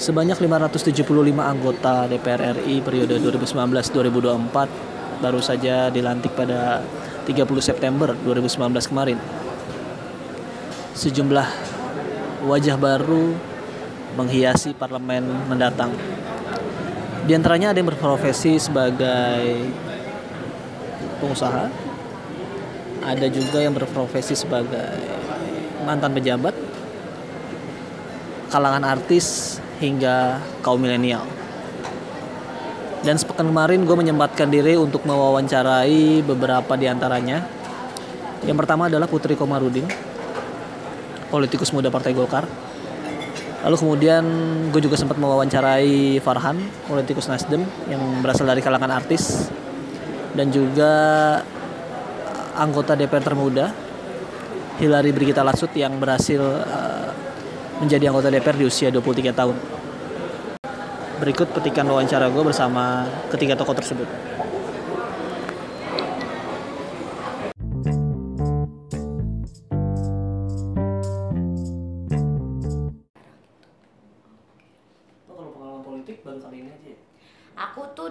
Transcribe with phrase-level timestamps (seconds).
[0.00, 1.04] Sebanyak 575
[1.44, 6.80] anggota DPR RI periode 2019-2024 baru saja dilantik pada
[7.28, 9.20] 30 September 2019 kemarin.
[10.96, 11.44] Sejumlah
[12.48, 13.36] wajah baru
[14.16, 15.20] menghiasi parlemen
[15.52, 15.92] mendatang.
[17.28, 19.68] Di antaranya ada yang berprofesi sebagai
[21.20, 21.68] pengusaha,
[23.04, 24.96] ada juga yang berprofesi sebagai
[25.84, 26.56] mantan pejabat,
[28.48, 31.24] kalangan artis hingga kaum milenial.
[33.00, 37.48] Dan sepekan kemarin gue menyempatkan diri untuk mewawancarai beberapa di antaranya.
[38.44, 39.88] Yang pertama adalah Putri Komarudin,
[41.32, 42.44] politikus muda Partai Golkar.
[43.64, 44.24] Lalu kemudian
[44.68, 49.48] gue juga sempat mewawancarai Farhan, politikus Nasdem yang berasal dari kalangan artis
[50.36, 50.92] dan juga
[52.56, 53.72] anggota DPR termuda
[54.80, 57.12] Hilary Brigita Latsut yang berhasil uh,
[57.84, 59.79] menjadi anggota DPR di usia 23 tahun.
[61.20, 64.08] Berikut petikan wawancara gue bersama ketiga tokoh tersebut.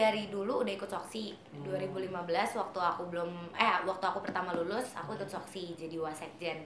[0.00, 1.36] Dari dulu udah ikut Soksi.
[1.60, 2.08] 2015
[2.56, 6.64] waktu aku belum eh waktu aku pertama lulus, aku ikut Soksi jadi wasekjen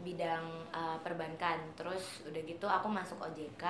[0.00, 1.60] bidang uh, perbankan.
[1.76, 3.64] Terus udah gitu aku masuk OJK.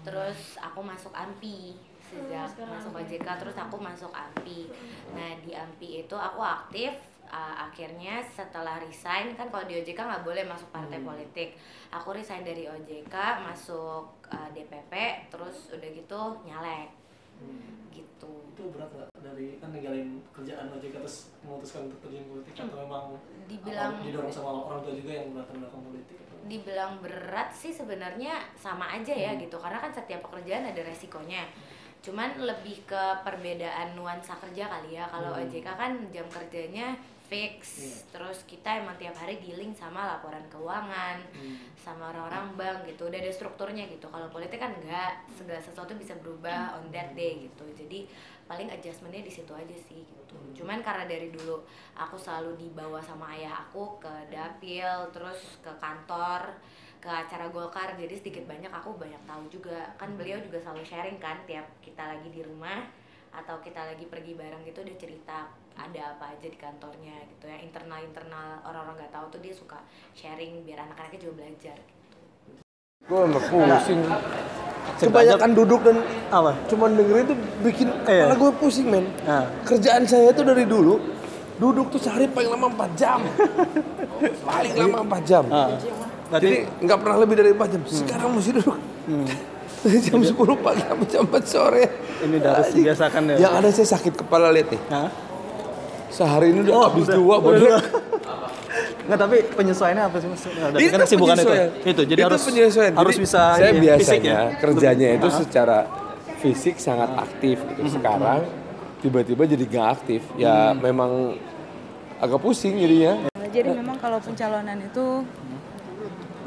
[0.00, 1.76] Terus aku masuk AMPI.
[2.08, 4.72] Sejak masuk OJK terus aku masuk AMPI.
[5.12, 6.96] Nah, di AMPI itu aku aktif
[7.28, 11.56] uh, akhirnya setelah resign kan kalau di OJK nggak boleh masuk partai politik
[11.88, 14.92] aku resign dari OJK masuk uh, DPP
[15.32, 17.01] terus udah gitu nyalek
[17.90, 22.78] gitu Itu berat nggak dari kan ninggalin kerjaan OJK terus memutuskan untuk terjun politik atau
[22.78, 23.04] memang
[23.44, 26.16] Dibilang- apa, didorong sama orang tua juga yang belakang belakang politik?
[26.18, 26.36] Atau?
[26.42, 31.46] dibilang berat sih sebenarnya sama aja ya gitu karena kan setiap pekerjaan ada resikonya
[32.00, 35.38] cuman lebih ke perbedaan nuansa kerja kali ya kalau Hmm.
[35.40, 36.98] OJK kan jam kerjanya
[37.32, 37.80] fix.
[37.80, 37.96] Iya.
[38.12, 41.16] terus kita emang tiap hari dealing sama laporan keuangan
[41.80, 43.08] sama orang-orang bank gitu.
[43.08, 44.04] Udah ada strukturnya gitu.
[44.12, 47.64] Kalau politik kan enggak segala sesuatu bisa berubah on that day gitu.
[47.72, 48.04] Jadi
[48.44, 50.36] paling adjustmentnya di situ aja sih gitu.
[50.60, 51.64] Cuman karena dari dulu
[51.96, 56.52] aku selalu dibawa sama ayah aku ke dapil terus ke kantor
[57.02, 59.96] ke acara Golkar jadi sedikit banyak aku banyak tahu juga.
[59.96, 62.84] Kan beliau juga selalu sharing kan tiap kita lagi di rumah
[63.32, 67.58] atau kita lagi pergi bareng gitu dia cerita ada apa aja di kantornya gitu ya
[67.58, 69.78] internal internal orang-orang nggak tahu tuh dia suka
[70.12, 71.76] sharing biar anak-anaknya juga belajar
[73.02, 74.00] Gue nggak pusing.
[75.02, 75.98] Kebanyakan duduk dan
[76.30, 76.54] Apa?
[76.70, 78.30] cuman dengerin itu bikin Iya.
[78.30, 79.06] kepala gue pusing men.
[79.26, 79.42] Nah.
[79.66, 81.02] Kerjaan saya tuh dari dulu
[81.58, 83.20] duduk tuh sehari paling lama 4 jam.
[84.48, 85.44] paling lama 4 jam.
[85.50, 85.74] Ah,
[86.30, 87.80] berarti Jadi nggak pernah lebih dari 4 jam.
[87.84, 88.78] Sekarang masih duduk.
[89.82, 91.84] Dari jam 10 pagi sampai jam 4 sore.
[92.22, 93.36] Ini udah harus dibiasakan ya.
[93.42, 94.82] Yang ada saya sakit kepala lihat nih.
[94.90, 95.10] Hah?
[96.12, 97.36] Sehari ini udah Oh, habis udah- dua.
[99.02, 100.42] Nggak, tapi penyesuaiannya apa sih mas?
[100.46, 101.42] Nah, Itu kan kesibukan itu.
[101.42, 101.70] penyesuaian.
[101.84, 102.92] Itu, jadi harus penyesuaian.
[102.94, 104.40] harus Jadi bisa saya ini ya, biasanya fisik ya.
[104.60, 105.34] kerjanya itu Ah.
[105.34, 105.78] secara
[106.38, 107.80] fisik sangat aktif gitu.
[107.90, 108.40] Sekarang
[109.00, 110.22] tiba-tiba jadi nggak aktif.
[110.36, 111.34] Ya memang
[112.18, 113.26] agak pusing jadinya.
[113.42, 115.06] Jadi memang kalau pencalonan itu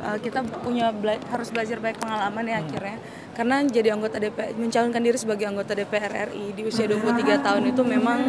[0.06, 2.98] uh, kita punya bela- harus belajar baik pengalaman ya akhirnya.
[3.36, 7.82] Karena jadi anggota DPR, mencalonkan diri sebagai anggota DPR RI di usia 23 tahun itu
[7.84, 8.20] memang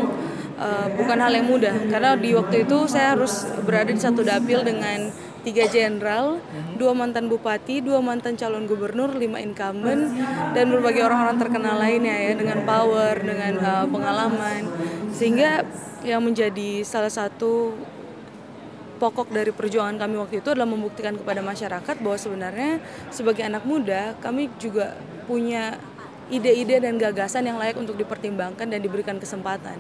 [0.59, 1.77] uh, bukan hal yang mudah.
[1.87, 5.15] Karena di waktu itu saya harus berada di satu dapil dengan
[5.47, 6.43] tiga jenderal,
[6.75, 10.11] dua mantan bupati, dua mantan calon gubernur, lima incumbent,
[10.59, 14.67] dan berbagai orang-orang terkenal lainnya ya dengan power, dengan uh, pengalaman,
[15.15, 15.63] sehingga
[16.03, 17.79] yang menjadi salah satu
[18.97, 22.81] pokok dari perjuangan kami waktu itu adalah membuktikan kepada masyarakat bahwa sebenarnya
[23.13, 24.97] sebagai anak muda kami juga
[25.29, 25.77] punya
[26.27, 29.79] ide-ide dan gagasan yang layak untuk dipertimbangkan dan diberikan kesempatan.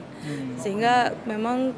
[0.62, 1.74] Sehingga memang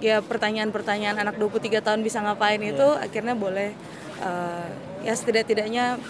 [0.00, 3.76] ya pertanyaan-pertanyaan anak 23 tahun bisa ngapain itu akhirnya boleh
[4.24, 4.68] eh,
[5.04, 6.00] ya setidak-tidaknya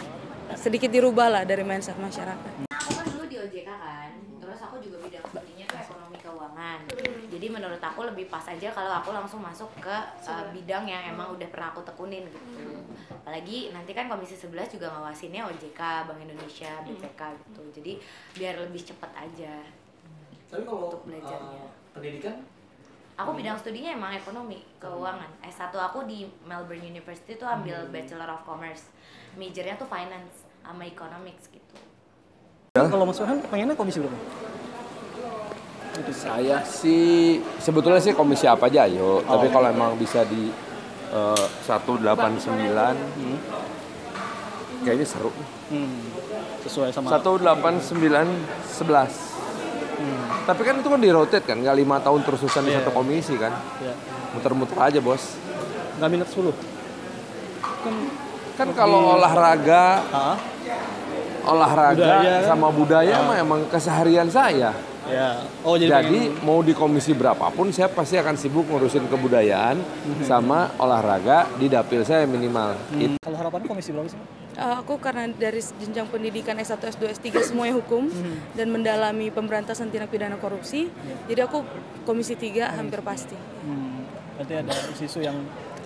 [0.55, 2.71] sedikit dirubah lah dari mindset masyarakat.
[2.71, 4.11] aku kan dulu di OJK kan
[4.43, 6.79] terus aku juga bidang studinya tuh ekonomi keuangan
[7.31, 9.97] jadi menurut aku lebih pas aja kalau aku langsung masuk ke
[10.27, 12.75] uh, bidang yang emang udah pernah aku tekunin gitu.
[13.23, 17.63] Apalagi nanti kan komisi 11 juga ngawasinnya OJK Bank Indonesia BPK gitu.
[17.79, 17.93] Jadi
[18.35, 19.55] biar lebih cepet aja
[20.51, 21.63] Tapi kalau Untuk belajarnya.
[21.63, 22.43] uh, pendidikan?
[23.15, 25.31] Aku bidang studinya emang ekonomi keuangan.
[25.47, 28.91] S1 aku di Melbourne University tuh ambil Bachelor of Commerce.
[29.39, 31.79] Majornya tuh finance sama economics gitu.
[32.75, 34.50] Kalau Mas Farhan pengennya komisi berapa?
[36.11, 39.21] Saya sih sebetulnya sih komisi apa aja ayo.
[39.21, 40.49] Tapi kalau emang bisa di
[41.11, 42.01] eh, 189
[44.81, 45.31] kayaknya seru.
[45.69, 46.01] Hmm.
[46.61, 48.27] Sesuai sama Satu delapan sembilan
[48.65, 49.13] sebelas.
[50.41, 52.81] Tapi kan itu kan di rotate kan, nggak lima tahun terus-terusan di Iya.
[52.81, 53.53] satu komisi kan.
[53.79, 53.93] ya.
[54.33, 55.37] Muter-muter aja bos.
[55.97, 56.57] Nggak minat 10.
[57.85, 57.95] Kan
[58.57, 60.37] Kan kalau olahraga, ah,
[61.43, 62.45] olahraga Budaya kan?
[62.47, 64.77] sama budaya mah emang keseharian saya.
[65.09, 65.45] Ya.
[65.65, 69.81] Oh jadi, Jadi mau di komisi berapapun saya pasti akan sibuk ngurusin kebudayaan
[70.23, 72.77] sama olahraga di dapil saya minimal.
[72.91, 74.21] pengen- kalau harapan komisi berapa sih?
[74.61, 78.11] Uh, aku karena dari jenjang pendidikan S1, S2, S3 semuanya hukum
[78.53, 80.91] dan mendalami pemberantasan tindak pidana korupsi.
[81.31, 81.63] Jadi aku
[82.03, 83.39] komisi 3 hampir pasti.
[83.65, 84.05] Hmm.
[84.37, 85.37] Berarti ada isu-isu yang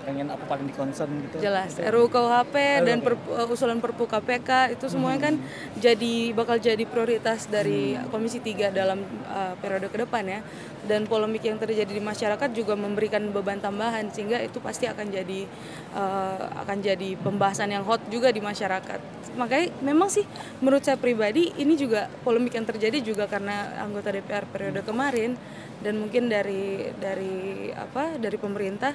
[0.05, 1.41] pengen apa paling di concern gitu.
[1.41, 1.75] Jelas.
[1.81, 2.55] RUU KUHP
[2.85, 5.35] dan per- uh, usulan Perpu KPK itu semuanya kan
[5.81, 10.41] jadi bakal jadi prioritas dari Komisi 3 dalam uh, periode ke depan ya.
[10.85, 15.49] Dan polemik yang terjadi di masyarakat juga memberikan beban tambahan sehingga itu pasti akan jadi
[15.97, 19.01] uh, akan jadi pembahasan yang hot juga di masyarakat.
[19.35, 20.23] Makanya memang sih
[20.63, 25.35] menurut saya pribadi ini juga polemik yang terjadi juga karena anggota DPR periode kemarin
[25.83, 28.95] dan mungkin dari dari apa dari pemerintah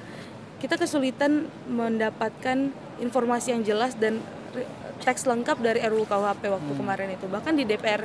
[0.59, 4.19] kita kesulitan mendapatkan informasi yang jelas dan
[4.99, 7.25] teks lengkap dari RUU KUHP waktu kemarin itu.
[7.31, 8.03] Bahkan di DPR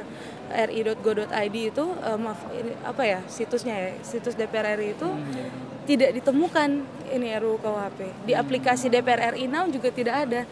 [0.70, 5.08] ri.go.id itu eh, maaf ini apa ya situsnya ya situs DPR RI itu
[5.84, 6.80] tidak ditemukan
[7.12, 10.42] ini RUU KUHP di aplikasi DPR RI Now juga tidak ada.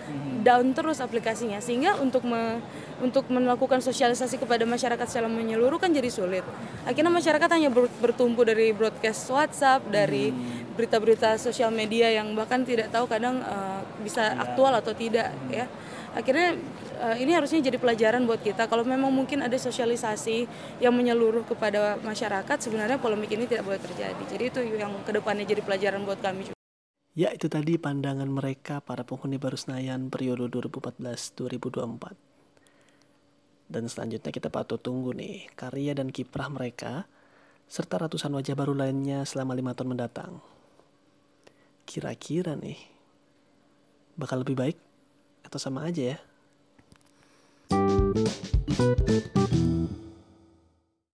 [0.43, 1.63] Down terus aplikasinya.
[1.63, 2.59] Sehingga untuk me-
[2.99, 6.43] untuk melakukan sosialisasi kepada masyarakat secara menyeluruh kan jadi sulit.
[6.83, 10.35] Akhirnya masyarakat hanya ber- bertumpu dari broadcast WhatsApp dari
[10.73, 15.69] berita-berita sosial media yang bahkan tidak tahu kadang eh, bisa aktual atau tidak ya
[16.13, 16.57] akhirnya
[17.01, 20.49] eh, ini harusnya jadi pelajaran buat kita kalau memang mungkin ada sosialisasi
[20.81, 25.45] yang menyeluruh kepada masyarakat sebenarnya polemik ini tidak boleh terjadi jadi itu yang ke depannya
[25.45, 26.61] jadi pelajaran buat kami juga.
[27.13, 32.17] Ya itu tadi pandangan mereka para penghuni baru Senayan periode 2014-2024.
[33.69, 37.05] Dan selanjutnya kita patut tunggu nih karya dan kiprah mereka
[37.69, 40.41] serta ratusan wajah baru lainnya selama lima tahun mendatang.
[41.93, 42.81] Kira-kira nih
[44.17, 44.81] bakal lebih baik
[45.45, 46.19] atau sama aja ya?